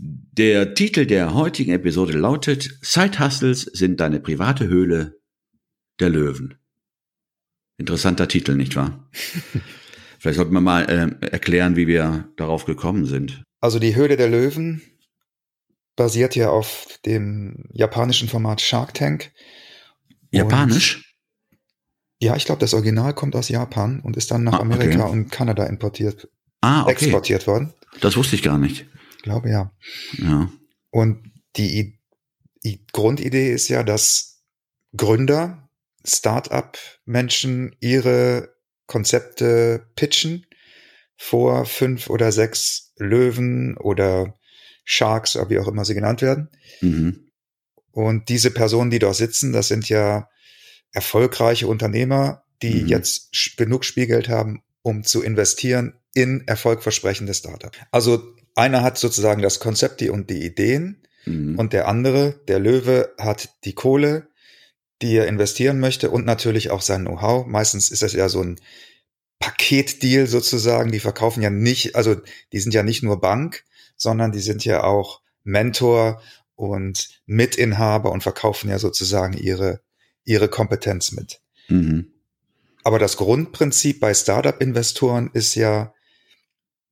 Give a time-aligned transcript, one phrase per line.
[0.00, 5.18] Der Titel der heutigen Episode lautet Side Hustles sind deine private Höhle
[5.98, 6.54] der Löwen.
[7.78, 9.08] Interessanter Titel, nicht wahr?
[10.20, 13.42] Vielleicht sollten wir mal äh, erklären, wie wir darauf gekommen sind.
[13.60, 14.82] Also die Höhle der Löwen
[15.96, 19.32] basiert ja auf dem japanischen Format Shark Tank.
[20.30, 21.16] Japanisch?
[22.20, 25.12] Ja, ich glaube, das Original kommt aus Japan und ist dann nach ah, Amerika okay.
[25.12, 26.28] und Kanada importiert,
[26.60, 26.92] ah, okay.
[26.92, 27.72] exportiert worden.
[28.00, 28.86] Das wusste ich gar nicht.
[29.28, 29.72] Glaube ja.
[30.18, 30.50] Ja.
[30.90, 31.98] Und die,
[32.64, 34.44] die Grundidee ist ja, dass
[34.96, 35.68] Gründer,
[36.04, 38.54] Start-up-Menschen ihre
[38.86, 40.46] Konzepte pitchen
[41.16, 44.38] vor fünf oder sechs Löwen oder
[44.84, 46.48] Sharks, oder wie auch immer sie genannt werden.
[46.80, 47.28] Mhm.
[47.90, 50.28] Und diese Personen, die dort sitzen, das sind ja
[50.92, 52.88] erfolgreiche Unternehmer, die mhm.
[52.88, 57.76] jetzt genug Spielgeld haben, um zu investieren in erfolgversprechende Startup.
[57.90, 61.58] Also einer hat sozusagen das Konzept und die Ideen mhm.
[61.58, 64.28] und der andere, der Löwe, hat die Kohle,
[65.00, 67.46] die er investieren möchte und natürlich auch sein Know-how.
[67.46, 68.60] Meistens ist das ja so ein
[69.38, 70.90] Paketdeal sozusagen.
[70.90, 72.16] Die verkaufen ja nicht, also
[72.52, 73.64] die sind ja nicht nur Bank,
[73.96, 76.20] sondern die sind ja auch Mentor
[76.56, 79.80] und Mitinhaber und verkaufen ja sozusagen ihre,
[80.24, 81.40] ihre Kompetenz mit.
[81.68, 82.12] Mhm.
[82.82, 85.94] Aber das Grundprinzip bei Startup-Investoren ist ja,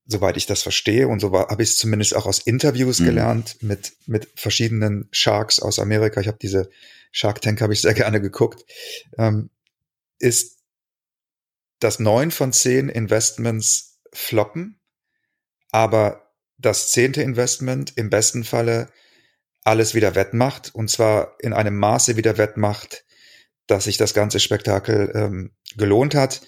[0.06, 3.04] soweit ich das verstehe, und so habe ich es zumindest auch aus Interviews mhm.
[3.06, 6.20] gelernt mit, mit verschiedenen Sharks aus Amerika.
[6.20, 6.70] Ich habe diese
[7.10, 8.64] Shark Tank habe ich sehr gerne geguckt,
[9.18, 9.50] ähm,
[10.18, 10.58] ist,
[11.80, 14.80] dass neun von zehn Investments floppen,
[15.70, 18.88] aber das zehnte Investment im besten Falle
[19.62, 23.04] alles wieder wettmacht und zwar in einem Maße wieder wettmacht,
[23.66, 26.42] dass sich das ganze Spektakel ähm, gelohnt hat.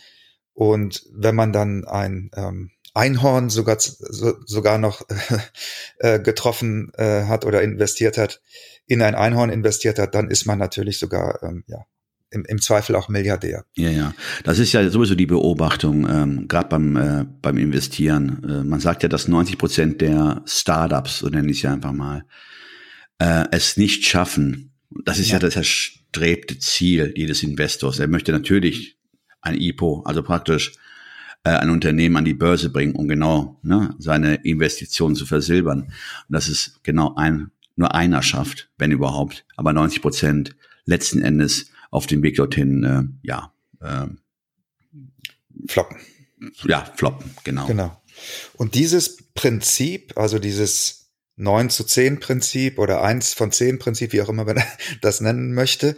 [0.55, 5.03] Und wenn man dann ein ähm, Einhorn sogar so, sogar noch
[5.99, 8.41] äh, getroffen äh, hat oder investiert hat,
[8.87, 11.85] in ein Einhorn investiert hat, dann ist man natürlich sogar ähm, ja
[12.31, 13.65] im, im Zweifel auch Milliardär.
[13.75, 14.15] Ja, ja.
[14.45, 18.45] Das ist ja sowieso die Beobachtung, ähm, gerade beim, äh, beim Investieren.
[18.45, 21.93] Äh, man sagt ja, dass 90 Prozent der Startups, so nenne ich es ja einfach
[21.93, 22.25] mal,
[23.19, 24.73] äh, es nicht schaffen.
[25.05, 27.99] Das ist ja, ja das erstrebte Ziel jedes Investors.
[27.99, 28.99] Er möchte natürlich
[29.41, 30.73] ein IPO, also praktisch
[31.45, 35.83] äh, ein Unternehmen an die Börse bringen, um genau ne, seine Investitionen zu versilbern.
[35.83, 35.93] Und
[36.29, 39.45] das ist genau ein, nur einer schafft, wenn überhaupt.
[39.57, 44.07] Aber 90 Prozent letzten Endes auf dem Weg dorthin, äh, ja, äh,
[45.67, 45.99] floppen.
[46.65, 47.67] Ja, floppen, genau.
[47.67, 48.03] Genau.
[48.57, 54.23] Und dieses Prinzip, also dieses 9 zu 10 Prinzip oder 1 von 10 Prinzip, wie
[54.23, 54.63] auch immer man
[55.01, 55.97] das nennen möchte,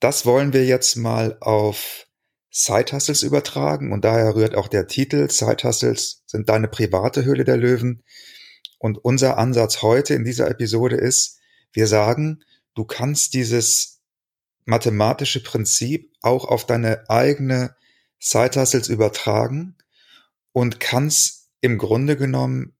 [0.00, 2.06] das wollen wir jetzt mal auf
[2.54, 7.44] Side Hustles übertragen und daher rührt auch der Titel Side Hustles sind deine private Höhle
[7.44, 8.04] der Löwen.
[8.78, 11.38] Und unser Ansatz heute in dieser Episode ist,
[11.72, 14.02] wir sagen, du kannst dieses
[14.66, 17.74] mathematische Prinzip auch auf deine eigene
[18.18, 19.76] Side Hustles übertragen
[20.52, 22.76] und kannst im Grunde genommen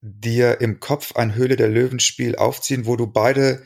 [0.00, 3.62] dir im Kopf ein Höhle der Löwen-Spiel aufziehen, wo du beide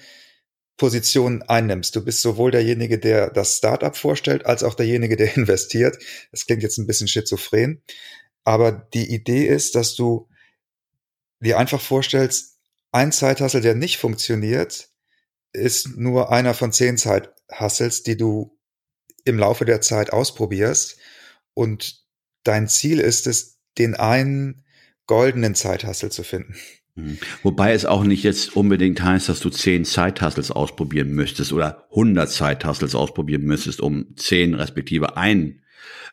[0.77, 1.97] Positionen einnimmst.
[1.97, 5.99] Du bist sowohl derjenige, der das Startup vorstellt, als auch derjenige, der investiert.
[6.31, 7.83] Das klingt jetzt ein bisschen schizophren,
[8.45, 10.29] aber die Idee ist, dass du
[11.41, 12.59] dir einfach vorstellst,
[12.93, 14.91] ein Zeithassel, der nicht funktioniert,
[15.53, 18.59] ist nur einer von zehn Zeit Hustles, die du
[19.25, 20.97] im Laufe der Zeit ausprobierst.
[21.55, 22.05] Und
[22.45, 24.65] dein Ziel ist es, den einen
[25.07, 26.57] goldenen Zeithustle zu finden.
[26.97, 27.19] Mhm.
[27.43, 32.31] Wobei es auch nicht jetzt unbedingt heißt, dass du zehn Zeithustles ausprobieren müsstest oder 100
[32.31, 35.61] Zeithustles ausprobieren müsstest, um zehn respektive einen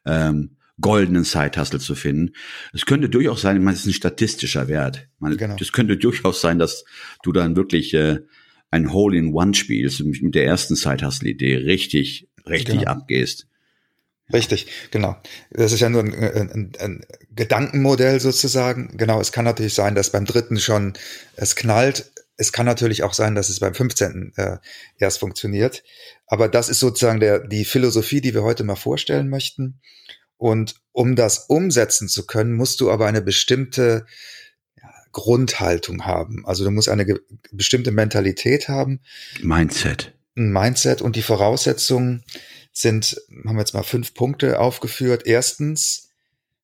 [0.05, 2.33] ähm, goldenen Zeithustle zu finden.
[2.73, 5.07] Es könnte durchaus sein, ich meine, es ist ein statistischer Wert.
[5.21, 5.55] Es genau.
[5.71, 6.83] könnte durchaus sein, dass
[7.23, 8.19] du dann wirklich äh,
[8.69, 12.91] ein Hole-in-One spielst und mit der ersten Side-Hustle-Idee richtig, richtig genau.
[12.91, 13.47] abgehst.
[14.33, 15.15] Richtig, genau.
[15.51, 18.97] Das ist ja nur ein, ein, ein, Gedankenmodell sozusagen.
[18.97, 20.93] Genau, es kann natürlich sein, dass beim dritten schon
[21.35, 22.11] es knallt.
[22.35, 24.33] es kann natürlich auch sein, dass es beim 15.
[24.35, 24.57] Äh,
[24.97, 25.83] erst funktioniert.
[26.25, 29.79] Aber das ist sozusagen der, die Philosophie, die wir heute mal vorstellen möchten.
[30.37, 34.05] Und um das umsetzen zu können, musst du aber eine bestimmte
[35.13, 36.45] Grundhaltung haben.
[36.45, 37.05] Also du musst eine
[37.51, 38.99] bestimmte Mentalität haben.
[39.41, 40.11] Mindset.
[40.35, 42.23] Ein Mindset und die Voraussetzungen
[42.73, 45.23] sind, haben wir jetzt mal fünf Punkte aufgeführt.
[45.25, 46.09] Erstens,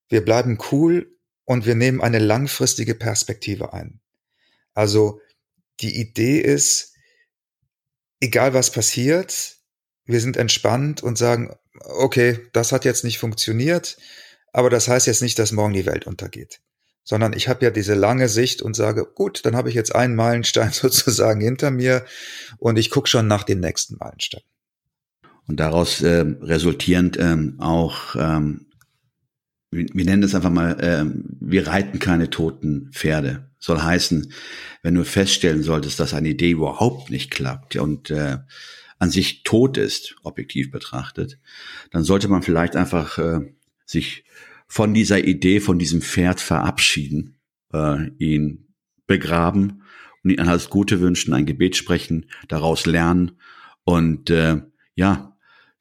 [0.10, 1.16] wir bleiben cool
[1.46, 4.02] und wir nehmen eine langfristige Perspektive ein.
[4.74, 5.22] Also
[5.80, 6.94] die Idee ist,
[8.20, 9.58] egal was passiert,
[10.06, 13.98] wir sind entspannt und sagen, okay, das hat jetzt nicht funktioniert,
[14.52, 16.62] aber das heißt jetzt nicht, dass morgen die Welt untergeht.
[17.04, 20.16] Sondern ich habe ja diese lange Sicht und sage, gut, dann habe ich jetzt einen
[20.16, 22.06] Meilenstein sozusagen hinter mir
[22.58, 24.42] und ich gucke schon nach dem nächsten Meilenstein.
[25.48, 28.68] Und daraus äh, resultierend ähm, auch, ähm,
[29.72, 31.06] wir, wir nennen es einfach mal, äh,
[31.40, 33.50] wir reiten keine toten Pferde.
[33.60, 34.32] Soll heißen,
[34.84, 38.38] wenn du feststellen solltest, dass eine Idee überhaupt nicht klappt und äh,
[39.00, 41.40] an sich tot ist, objektiv betrachtet,
[41.92, 43.40] dann sollte man vielleicht einfach äh,
[43.86, 44.26] sich
[44.68, 47.38] von dieser Idee, von diesem Pferd verabschieden,
[47.74, 48.68] äh, ihn
[49.08, 49.82] begraben
[50.24, 53.32] und ihm alles Gute wünschen, ein Gebet sprechen, daraus lernen
[53.84, 54.62] und äh,
[55.00, 55.38] ja,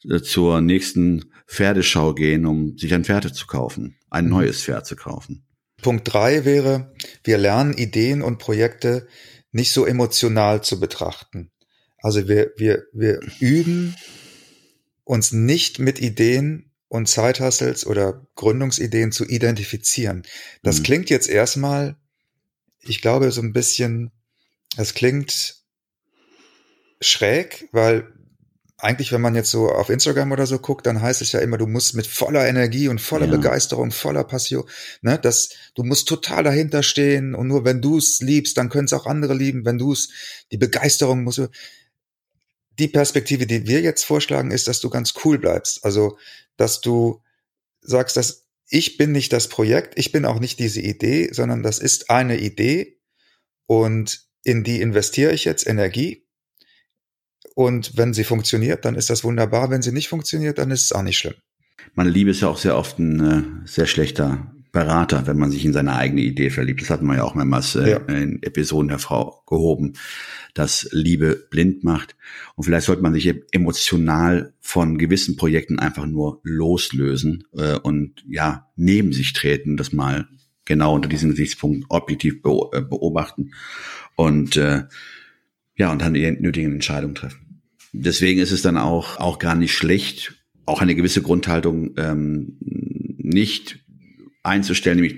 [0.09, 4.31] äh, zur nächsten Pferdeschau gehen, um sich ein Pferd zu kaufen, ein mhm.
[4.31, 5.45] neues Pferd zu kaufen.
[5.83, 6.95] Punkt drei wäre,
[7.25, 9.09] wir lernen Ideen und Projekte
[9.51, 11.51] nicht so emotional zu betrachten.
[12.01, 13.97] Also wir, wir, wir üben
[15.05, 20.23] uns nicht mit Ideen und Zeithassels oder Gründungsideen zu identifizieren.
[20.63, 20.83] Das mhm.
[20.85, 21.97] klingt jetzt erstmal,
[22.83, 24.13] ich glaube, so ein bisschen,
[24.77, 25.57] es klingt
[27.01, 28.13] schräg, weil
[28.81, 31.59] eigentlich, wenn man jetzt so auf Instagram oder so guckt, dann heißt es ja immer,
[31.59, 33.33] du musst mit voller Energie und voller ja.
[33.33, 34.65] Begeisterung, voller Passion,
[35.03, 38.85] ne, das, du musst total dahinter stehen und nur wenn du es liebst, dann können
[38.85, 39.65] es auch andere lieben.
[39.65, 40.11] Wenn du es,
[40.53, 41.41] die Begeisterung muss,
[42.79, 45.85] die Perspektive, die wir jetzt vorschlagen, ist, dass du ganz cool bleibst.
[45.85, 46.17] Also,
[46.57, 47.21] dass du
[47.81, 51.81] sagst, dass ich bin nicht das Projekt, ich bin auch nicht diese Idee, sondern das
[51.81, 53.01] ist eine Idee
[53.67, 56.28] und in die investiere ich jetzt Energie
[57.59, 59.69] und wenn sie funktioniert, dann ist das wunderbar.
[59.69, 61.35] Wenn sie nicht funktioniert, dann ist es auch nicht schlimm.
[61.97, 65.65] Meine Liebe ist ja auch sehr oft ein äh, sehr schlechter Berater, wenn man sich
[65.65, 66.83] in seine eigene Idee verliebt.
[66.83, 67.97] Das hatten wir ja auch mehrmals äh, ja.
[67.97, 69.95] in Episoden hervorgehoben,
[70.55, 72.15] dass Liebe blind macht.
[72.55, 78.69] Und vielleicht sollte man sich emotional von gewissen Projekten einfach nur loslösen äh, und ja,
[78.77, 80.29] neben sich treten, das mal
[80.65, 83.51] genau unter diesem Gesichtspunkt objektiv äh, beobachten
[84.15, 84.85] und äh,
[85.75, 87.48] ja, und dann die nötigen Entscheidungen treffen.
[88.01, 90.35] Deswegen ist es dann auch, auch gar nicht schlecht,
[90.67, 93.81] auch eine gewisse Grundhaltung ähm, nicht
[94.45, 95.17] einzustellen, nämlich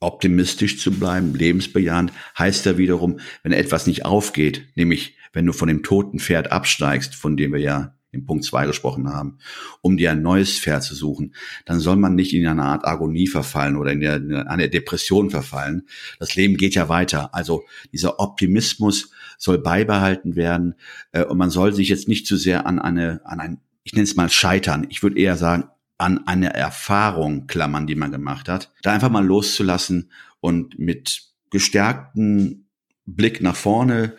[0.00, 5.68] optimistisch zu bleiben, lebensbejahend, heißt ja wiederum, wenn etwas nicht aufgeht, nämlich wenn du von
[5.68, 9.36] dem toten Pferd absteigst, von dem wir ja in Punkt zwei gesprochen haben,
[9.82, 11.34] um dir ein neues Pferd zu suchen,
[11.66, 15.86] dann soll man nicht in eine Art Agonie verfallen oder in eine Depression verfallen.
[16.18, 17.34] Das Leben geht ja weiter.
[17.34, 20.74] Also dieser Optimismus soll beibehalten werden
[21.12, 24.04] äh, und man soll sich jetzt nicht zu sehr an eine, an ein, ich nenne
[24.04, 24.86] es mal Scheitern.
[24.90, 25.64] Ich würde eher sagen,
[25.98, 30.10] an eine Erfahrung klammern, die man gemacht hat, da einfach mal loszulassen
[30.40, 32.66] und mit gestärkten
[33.06, 34.16] Blick nach vorne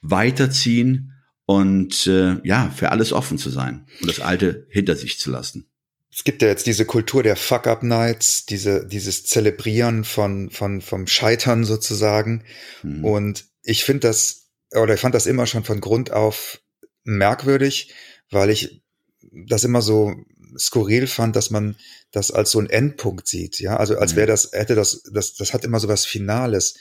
[0.00, 1.12] weiterziehen
[1.44, 5.66] und äh, ja, für alles offen zu sein und das Alte hinter sich zu lassen.
[6.14, 11.64] Es gibt ja jetzt diese Kultur der Fuck-Up-Nights, diese, dieses Zelebrieren von, von, vom Scheitern
[11.64, 12.44] sozusagen.
[12.82, 13.04] Mhm.
[13.04, 14.41] Und ich finde das,
[14.74, 16.60] oder ich fand das immer schon von Grund auf
[17.04, 17.94] merkwürdig,
[18.30, 18.82] weil ich
[19.46, 20.14] das immer so
[20.58, 21.76] skurril fand, dass man
[22.10, 25.54] das als so ein Endpunkt sieht, ja, also als wäre das, hätte das, das, das
[25.54, 26.74] hat immer so was Finales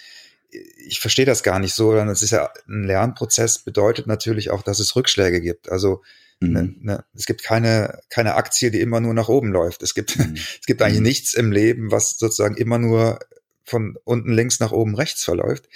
[0.52, 4.62] ich verstehe das gar nicht so, sondern es ist ja ein Lernprozess, bedeutet natürlich auch,
[4.62, 5.72] dass es Rückschläge gibt.
[5.72, 6.02] Also
[6.40, 6.52] mhm.
[6.52, 9.84] ne, ne, es gibt keine, keine Aktie, die immer nur nach oben läuft.
[9.84, 10.36] Es gibt, mhm.
[10.60, 11.04] es gibt eigentlich mhm.
[11.06, 13.20] nichts im Leben, was sozusagen immer nur
[13.64, 15.70] von unten links nach oben rechts verläuft.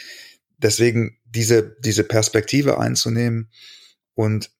[0.57, 3.49] Deswegen diese, diese Perspektive einzunehmen
[4.13, 4.51] und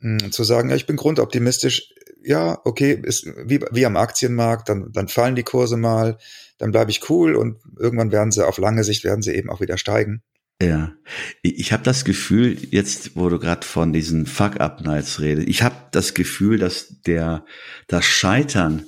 [0.00, 4.92] mh, zu sagen, ja, ich bin grundoptimistisch, ja, okay, ist wie, wie am Aktienmarkt, dann,
[4.92, 6.18] dann fallen die Kurse mal,
[6.58, 9.60] dann bleibe ich cool und irgendwann werden sie auf lange Sicht werden sie eben auch
[9.60, 10.22] wieder steigen.
[10.62, 10.92] Ja,
[11.40, 16.12] ich habe das Gefühl, jetzt wo du gerade von diesen Fuck-Up-Nights redest, ich habe das
[16.12, 17.46] Gefühl, dass der
[17.86, 18.84] das Scheitern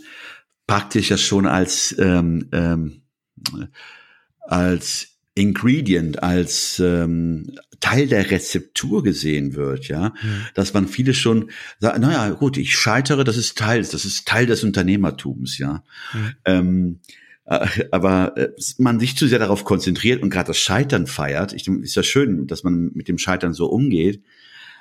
[0.66, 3.02] praktisch ja schon als ähm, ähm,
[4.40, 10.46] als Ingredient, als ähm, Teil der Rezeptur gesehen wird, ja, mhm.
[10.54, 14.46] dass man viele schon sagt, naja, gut, ich scheitere, das ist Teil, das ist Teil
[14.46, 15.82] des Unternehmertums, ja.
[16.12, 16.34] Mhm.
[16.44, 17.00] Ähm,
[17.44, 21.52] Äh, aber äh, man sich zu sehr darauf konzentriert und gerade das Scheitern feiert.
[21.52, 24.22] Ich, ist ja schön, dass man mit dem Scheitern so umgeht,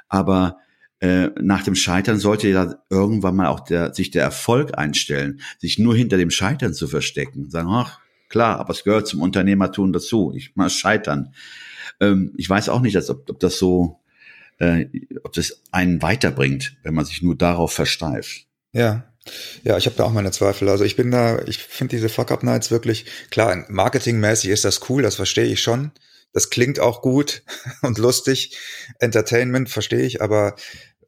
[0.09, 0.57] aber
[0.99, 5.79] äh, nach dem Scheitern sollte ja irgendwann mal auch der, sich der Erfolg einstellen, sich
[5.79, 7.99] nur hinter dem Scheitern zu verstecken, sagen, ach
[8.31, 11.33] klar, aber es gehört zum Unternehmertum dazu, ich mal scheitern.
[11.99, 13.99] Ähm, ich weiß auch nicht, als ob, ob das so,
[14.57, 14.87] äh,
[15.23, 18.47] ob das einen weiterbringt, wenn man sich nur darauf versteift.
[18.73, 19.05] Ja,
[19.63, 20.67] ja, ich habe da auch meine Zweifel.
[20.69, 25.15] Also ich bin da, ich finde diese Fuck-Up-Nights wirklich, klar, marketingmäßig ist das cool, das
[25.15, 25.91] verstehe ich schon.
[26.33, 27.43] Das klingt auch gut
[27.81, 28.57] und lustig.
[28.99, 30.55] Entertainment verstehe ich, aber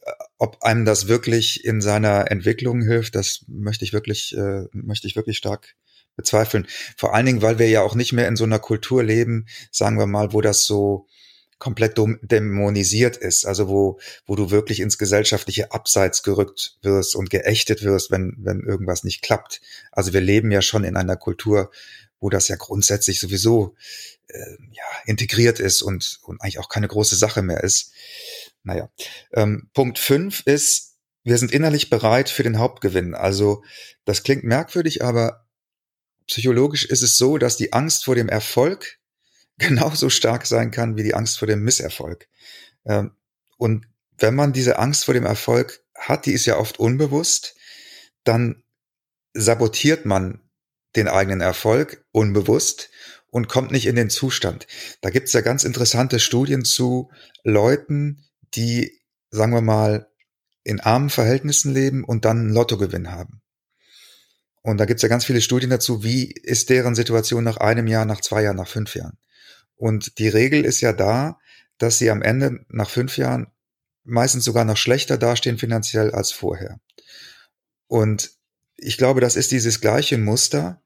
[0.04, 5.08] äh, ob einem das wirklich in seiner Entwicklung hilft, das möchte ich wirklich, äh, möchte
[5.08, 5.76] ich wirklich stark
[6.16, 6.68] bezweifeln.
[6.98, 9.98] Vor allen Dingen, weil wir ja auch nicht mehr in so einer Kultur leben, sagen
[9.98, 11.08] wir mal, wo das so
[11.64, 17.84] komplett dämonisiert ist, also wo, wo du wirklich ins gesellschaftliche Abseits gerückt wirst und geächtet
[17.84, 19.62] wirst, wenn, wenn irgendwas nicht klappt.
[19.90, 21.72] Also wir leben ja schon in einer Kultur,
[22.20, 23.76] wo das ja grundsätzlich sowieso
[24.28, 27.94] äh, ja, integriert ist und, und eigentlich auch keine große Sache mehr ist.
[28.64, 28.90] Naja.
[29.32, 33.16] Ähm, Punkt fünf ist, wir sind innerlich bereit für den Hauptgewinn.
[33.16, 33.64] Also
[34.04, 35.46] das klingt merkwürdig, aber
[36.28, 39.00] psychologisch ist es so, dass die Angst vor dem Erfolg
[39.58, 42.28] genauso stark sein kann wie die Angst vor dem Misserfolg.
[42.86, 43.12] Ähm,
[43.58, 43.86] und
[44.18, 47.56] wenn man diese Angst vor dem Erfolg hat, die ist ja oft unbewusst,
[48.24, 48.64] dann
[49.34, 50.40] sabotiert man
[50.96, 52.90] den eigenen Erfolg unbewusst
[53.30, 54.68] und kommt nicht in den Zustand.
[55.02, 57.12] Da gibt es ja ganz interessante Studien zu
[57.44, 59.00] Leuten, die,
[59.32, 60.08] sagen wir mal,
[60.64, 63.43] in armen Verhältnissen leben und dann einen Lottogewinn haben.
[64.64, 67.86] Und da gibt es ja ganz viele Studien dazu, wie ist deren Situation nach einem
[67.86, 69.18] Jahr, nach zwei Jahren, nach fünf Jahren.
[69.76, 71.38] Und die Regel ist ja da,
[71.78, 73.48] dass sie am Ende nach fünf Jahren
[74.06, 76.80] meistens sogar noch schlechter dastehen finanziell als vorher.
[77.88, 78.32] Und
[78.78, 80.82] ich glaube, das ist dieses gleiche Muster,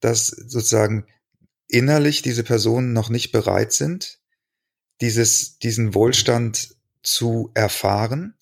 [0.00, 1.06] dass sozusagen
[1.68, 4.18] innerlich diese Personen noch nicht bereit sind,
[5.00, 8.34] dieses, diesen Wohlstand zu erfahren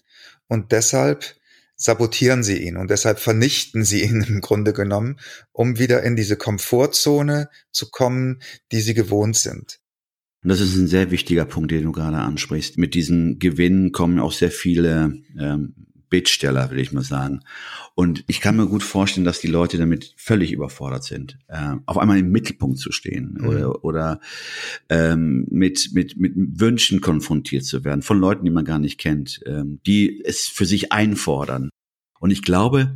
[0.49, 1.37] und deshalb
[1.81, 5.19] sabotieren sie ihn und deshalb vernichten sie ihn im Grunde genommen,
[5.51, 9.81] um wieder in diese Komfortzone zu kommen, die sie gewohnt sind.
[10.43, 12.79] Und das ist ein sehr wichtiger Punkt, den du gerade ansprichst.
[12.79, 15.75] Mit diesen Gewinnen kommen auch sehr viele ähm,
[16.11, 17.41] Bittsteller, will ich mal sagen.
[17.95, 21.97] Und ich kann mir gut vorstellen, dass die Leute damit völlig überfordert sind, äh, auf
[21.99, 23.47] einmal im Mittelpunkt zu stehen mhm.
[23.47, 24.21] oder, oder
[24.89, 29.41] ähm, mit, mit, mit Wünschen konfrontiert zu werden von Leuten, die man gar nicht kennt,
[29.47, 31.71] ähm, die es für sich einfordern.
[32.19, 32.95] Und ich glaube,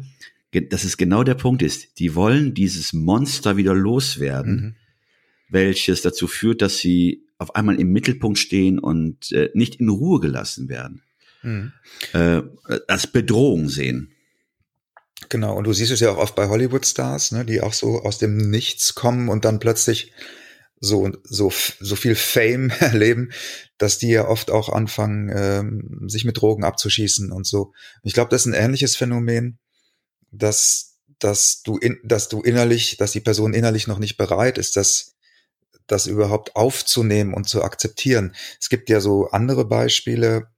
[0.53, 1.99] dass es genau der Punkt ist.
[1.99, 4.75] Die wollen dieses Monster wieder loswerden, mhm.
[5.49, 10.21] welches dazu führt, dass sie auf einmal im Mittelpunkt stehen und äh, nicht in Ruhe
[10.21, 11.03] gelassen werden.
[11.45, 11.73] Mhm.
[12.13, 12.43] Äh,
[12.89, 14.11] als Bedrohung sehen.
[15.29, 18.19] Genau, und du siehst es ja auch oft bei Hollywood-Stars, ne, die auch so aus
[18.19, 20.13] dem Nichts kommen und dann plötzlich
[20.81, 23.31] so, so, so viel Fame erleben,
[23.79, 27.73] dass die ja oft auch anfangen, ähm, sich mit Drogen abzuschießen und so.
[28.03, 29.59] Ich glaube, das ist ein ähnliches Phänomen,
[30.31, 34.77] dass, dass du in, dass du innerlich, dass die Person innerlich noch nicht bereit ist,
[34.77, 35.15] dass
[35.87, 38.35] das überhaupt aufzunehmen und zu akzeptieren.
[38.61, 40.49] Es gibt ja so andere Beispiele,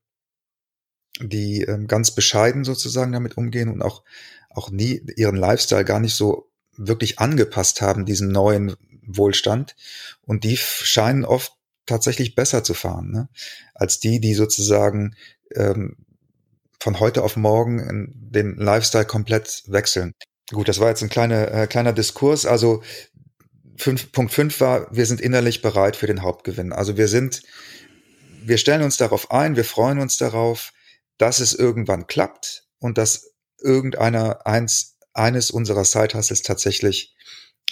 [1.20, 4.02] die ähm, ganz bescheiden sozusagen damit umgehen und auch,
[4.50, 9.76] auch nie ihren Lifestyle gar nicht so wirklich angepasst haben, diesen neuen Wohlstand.
[10.22, 11.52] Und die scheinen oft
[11.86, 13.28] tatsächlich besser zu fahren, ne?
[13.74, 15.14] als die, die sozusagen
[15.54, 15.96] ähm,
[16.80, 20.12] von heute auf morgen den Lifestyle komplett wechseln.
[20.52, 22.46] Gut, das war jetzt ein kleiner, äh, kleiner Diskurs.
[22.46, 22.82] Also
[23.76, 26.72] fünf, Punkt 5 war, wir sind innerlich bereit für den Hauptgewinn.
[26.72, 27.42] Also wir sind,
[28.44, 30.72] wir stellen uns darauf ein, wir freuen uns darauf,
[31.18, 37.14] dass es irgendwann klappt und dass irgendeiner eins, eines unserer Side-Hustles tatsächlich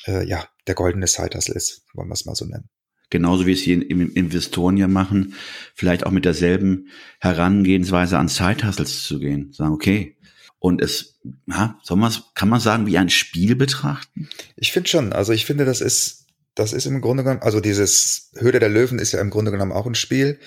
[0.07, 2.69] äh, ja, der goldene Side-Hustle ist, wollen wir es mal so nennen.
[3.11, 5.35] Genauso wie es hier Investoren ja machen,
[5.75, 6.89] vielleicht auch mit derselben
[7.21, 9.53] Herangehensweise an Side-Hustles zu gehen.
[9.53, 10.17] Sagen, okay,
[10.59, 14.31] und es, ja, soll man kann man sagen, wie ein Spiel betrachten?
[14.57, 15.13] Ich finde schon.
[15.13, 18.99] Also ich finde, das ist, das ist im Grunde genommen, also dieses Höhle der Löwen
[18.99, 20.41] ist ja im Grunde genommen auch ein Spiel.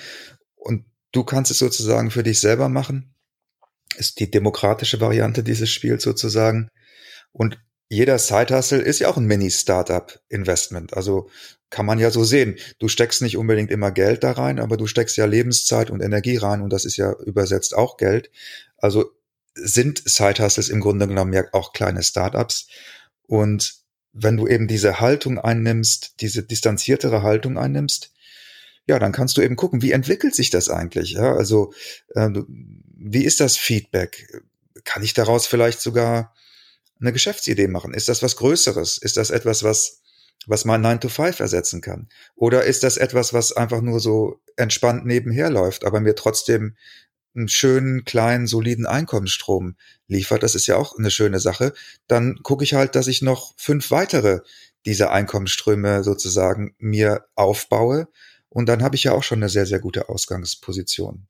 [0.55, 0.85] Und
[1.17, 3.15] du kannst es sozusagen für dich selber machen.
[3.95, 6.69] Ist die demokratische Variante dieses Spiels sozusagen.
[7.31, 7.59] Und
[7.89, 10.93] jeder Side-Hustle ist ja auch ein Mini-Startup-Investment.
[10.93, 11.27] Also
[11.71, 12.57] kann man ja so sehen.
[12.77, 16.37] Du steckst nicht unbedingt immer Geld da rein, aber du steckst ja Lebenszeit und Energie
[16.37, 18.29] rein und das ist ja übersetzt auch Geld.
[18.77, 19.11] Also
[19.55, 22.67] sind Side-Hustles im Grunde genommen ja auch kleine Startups.
[23.23, 23.73] Und
[24.13, 28.11] wenn du eben diese Haltung einnimmst, diese distanziertere Haltung einnimmst,
[28.87, 31.11] ja, dann kannst du eben gucken, wie entwickelt sich das eigentlich?
[31.11, 31.73] Ja, also
[32.15, 32.29] äh,
[32.97, 34.41] wie ist das Feedback?
[34.85, 36.33] Kann ich daraus vielleicht sogar
[36.99, 37.93] eine Geschäftsidee machen?
[37.93, 38.97] Ist das was Größeres?
[38.97, 40.01] Ist das etwas, was,
[40.47, 42.07] was mein 9 to 5 ersetzen kann?
[42.35, 46.77] Oder ist das etwas, was einfach nur so entspannt nebenher läuft, aber mir trotzdem
[47.35, 49.75] einen schönen, kleinen, soliden Einkommensstrom
[50.07, 50.43] liefert?
[50.43, 51.73] Das ist ja auch eine schöne Sache.
[52.07, 54.39] Dann gucke ich halt, dass ich noch fünf weitere
[54.85, 58.07] dieser Einkommensströme sozusagen mir aufbaue
[58.49, 61.27] und dann habe ich ja auch schon eine sehr, sehr gute Ausgangsposition.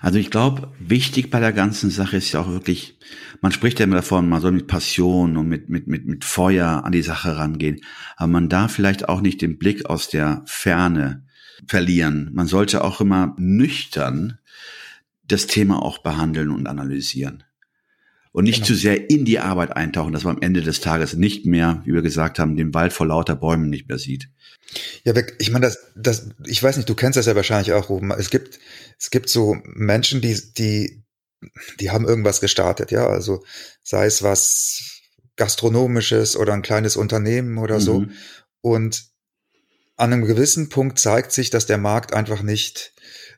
[0.00, 2.98] Also ich glaube, wichtig bei der ganzen Sache ist ja auch wirklich,
[3.40, 6.84] man spricht ja immer davon, man soll mit Passion und mit, mit, mit, mit Feuer
[6.84, 7.80] an die Sache rangehen.
[8.16, 11.24] Aber man darf vielleicht auch nicht den Blick aus der Ferne
[11.66, 12.30] verlieren.
[12.34, 14.38] Man sollte auch immer nüchtern
[15.28, 17.44] das Thema auch behandeln und analysieren
[18.36, 18.66] und nicht genau.
[18.66, 21.94] zu sehr in die Arbeit eintauchen, dass man am Ende des Tages nicht mehr, wie
[21.94, 24.28] wir gesagt haben, den Wald vor lauter Bäumen nicht mehr sieht.
[25.04, 28.10] Ja, ich meine, das, das, ich weiß nicht, du kennst das ja wahrscheinlich auch, Ruben.
[28.10, 28.58] Es gibt,
[28.98, 31.02] es gibt so Menschen, die, die,
[31.80, 33.42] die haben irgendwas gestartet, ja, also
[33.82, 35.00] sei es was
[35.36, 38.00] gastronomisches oder ein kleines Unternehmen oder so.
[38.00, 38.10] Mhm.
[38.60, 39.04] Und
[39.96, 42.92] an einem gewissen Punkt zeigt sich, dass der Markt einfach nicht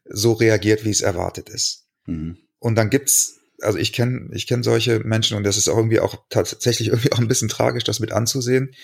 [0.06, 1.86] so reagiert, wie es erwartet ist.
[2.06, 2.38] Mhm.
[2.58, 6.00] Und dann gibt's also ich kenne ich kenn solche Menschen und das ist auch irgendwie
[6.00, 8.74] auch tatsächlich irgendwie auch ein bisschen tragisch, das mit anzusehen,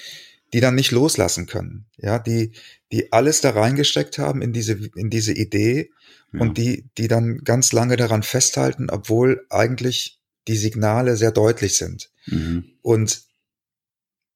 [0.53, 1.87] die dann nicht loslassen können.
[1.97, 2.53] Ja, die,
[2.93, 5.91] die alles da reingesteckt haben in diese, in diese Idee
[6.33, 6.41] ja.
[6.41, 12.11] und die, die dann ganz lange daran festhalten, obwohl eigentlich die Signale sehr deutlich sind.
[12.27, 12.65] Mhm.
[12.83, 13.23] Und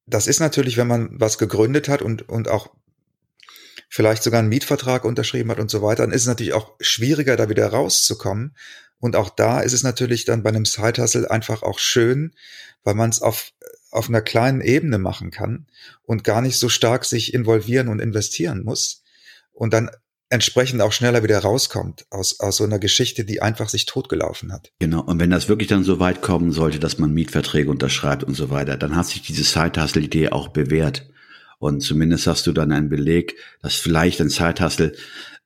[0.07, 2.71] das ist natürlich, wenn man was gegründet hat und, und auch
[3.89, 7.35] vielleicht sogar einen Mietvertrag unterschrieben hat und so weiter, dann ist es natürlich auch schwieriger,
[7.35, 8.55] da wieder rauszukommen,
[8.99, 12.33] und auch da ist es natürlich dann bei einem Side-Hustle einfach auch schön,
[12.83, 13.51] weil man es auf,
[13.91, 15.67] auf einer kleinen Ebene machen kann
[16.03, 19.03] und gar nicht so stark sich involvieren und investieren muss
[19.53, 19.89] und dann
[20.29, 24.71] entsprechend auch schneller wieder rauskommt aus, aus so einer Geschichte, die einfach sich totgelaufen hat.
[24.79, 25.01] Genau.
[25.01, 28.51] Und wenn das wirklich dann so weit kommen sollte, dass man Mietverträge unterschreibt und so
[28.51, 31.09] weiter, dann hat sich diese Side-Hustle-Idee auch bewährt.
[31.57, 34.93] Und zumindest hast du dann einen Beleg, dass vielleicht ein Side-Hustle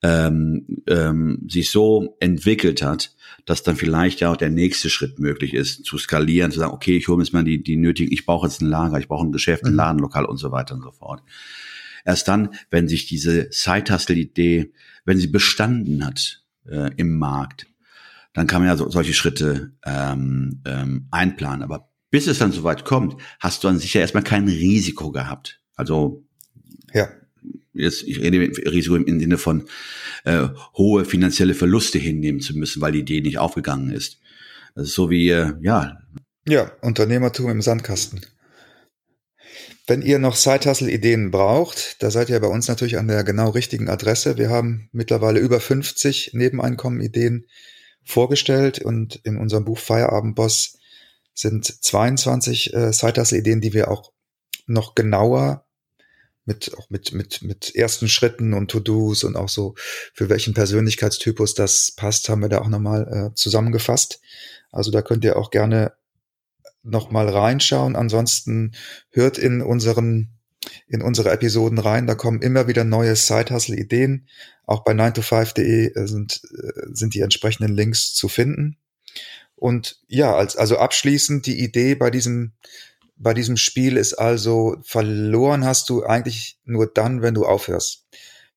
[0.04, 5.54] ähm, ähm, sich so entwickelt hat, dass dann vielleicht ja auch der nächste Schritt möglich
[5.54, 8.46] ist, zu skalieren, zu sagen, okay, ich hole jetzt mal die, die nötigen, ich brauche
[8.46, 9.78] jetzt ein Lager, ich brauche ein Geschäft, ein mhm.
[9.78, 11.24] Ladenlokal und so weiter und so fort.
[12.06, 14.74] Erst dann, wenn sich diese Side-Hustle-Idee,
[15.06, 17.68] wenn sie bestanden hat äh, im Markt,
[18.34, 21.64] dann kann man ja so, solche Schritte ähm, ähm, einplanen.
[21.64, 25.62] Aber bis es dann soweit kommt, hast du an sich ja erstmal kein Risiko gehabt.
[25.76, 26.26] Also
[26.94, 27.08] ja
[27.74, 29.66] jetzt, ich rede Risiko im Sinne von
[30.26, 34.20] äh, hohe finanzielle Verluste hinnehmen zu müssen, weil die Idee nicht aufgegangen ist.
[34.76, 36.00] Das so wie, äh, ja.
[36.48, 38.22] Ja, Unternehmertum im Sandkasten.
[39.86, 43.90] Wenn ihr noch Side-Hustle-Ideen braucht, da seid ihr bei uns natürlich an der genau richtigen
[43.90, 44.38] Adresse.
[44.38, 47.48] Wir haben mittlerweile über 50 Nebeneinkommen-Ideen
[48.06, 50.78] vorgestellt und in unserem Buch Feierabendboss
[51.34, 54.14] sind 22 äh, Side-Hustle-Ideen, die wir auch
[54.68, 55.66] noch genauer
[56.46, 59.76] mit, auch mit, mit, mit ersten Schritten und To-Dos und auch so,
[60.14, 64.20] für welchen Persönlichkeitstypus das passt, haben wir da auch nochmal äh, zusammengefasst.
[64.72, 65.94] Also da könnt ihr auch gerne
[66.84, 67.96] nochmal reinschauen.
[67.96, 68.74] Ansonsten
[69.12, 70.30] hört in unseren,
[70.88, 72.08] in unsere Episoden rein.
[72.08, 74.28] Da kommen immer wieder neue Side-Hustle-Ideen.
[74.66, 78.78] Auch bei 9to5.de äh, sind, äh, sind die entsprechenden Links zu finden.
[79.56, 82.52] Und ja, als, also abschließend die Idee bei diesem
[83.16, 88.06] bei diesem Spiel ist also, verloren hast du eigentlich nur dann, wenn du aufhörst.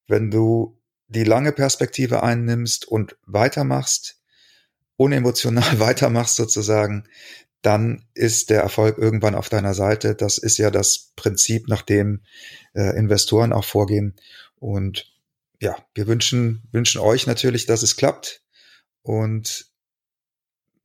[0.07, 4.21] Wenn du die lange Perspektive einnimmst und weitermachst,
[4.97, 7.05] unemotional weitermachst sozusagen,
[7.63, 10.15] dann ist der Erfolg irgendwann auf deiner Seite.
[10.15, 12.23] Das ist ja das Prinzip, nach dem
[12.75, 14.15] äh, Investoren auch vorgehen.
[14.57, 15.13] Und
[15.61, 18.43] ja, wir wünschen, wünschen euch natürlich, dass es klappt.
[19.03, 19.67] Und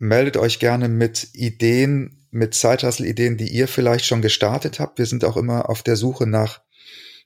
[0.02, 4.98] meldet euch gerne mit Ideen, mit Side-Hustle-Ideen, die ihr vielleicht schon gestartet habt.
[4.98, 6.62] Wir sind auch immer auf der Suche nach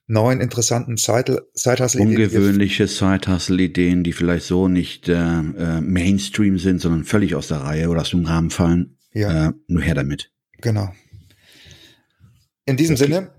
[0.07, 2.07] neuen interessanten Side-Hustle-Ideen.
[2.07, 7.89] Ungewöhnliche Side-Hustle-Ideen, die vielleicht so nicht äh, äh, Mainstream sind, sondern völlig aus der Reihe
[7.89, 8.97] oder aus dem Rahmen fallen.
[9.13, 9.47] Ja.
[9.47, 10.31] Äh, nur her damit.
[10.59, 10.93] Genau.
[12.65, 13.05] In diesem okay.
[13.05, 13.31] Sinne,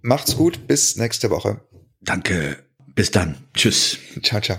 [0.00, 1.60] macht's gut, bis nächste Woche.
[2.00, 2.56] Danke.
[2.94, 3.36] Bis dann.
[3.52, 3.98] Tschüss.
[4.22, 4.58] Ciao, ciao.